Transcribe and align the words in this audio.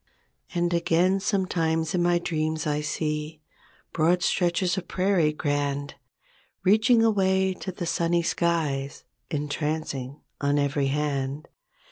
And 0.55 0.73
again 0.73 1.19
sometimes 1.19 1.93
in 1.93 2.01
my 2.01 2.17
dreams 2.17 2.65
I 2.65 2.81
see 2.81 3.39
Broad 3.93 4.23
stretches 4.23 4.75
of 4.75 4.87
prairie 4.87 5.31
grand. 5.31 5.93
Reaching 6.63 7.03
away 7.03 7.53
to 7.59 7.71
the 7.71 7.85
sunny 7.85 8.23
skies; 8.23 9.03
Entrancing 9.29 10.21
on 10.41 10.57
every 10.57 10.87
hand. 10.87 11.47